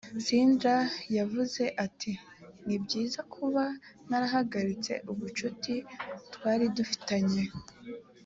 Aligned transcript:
cindy 0.25 0.75
yaravuze 1.15 1.63
ati 1.85 2.11
ni 2.67 2.75
byiza 2.83 3.19
kuba 3.33 3.63
narahagaritse 4.09 4.93
ubucuti 5.11 5.73
twari 6.33 6.65
dufitanye 6.77 7.43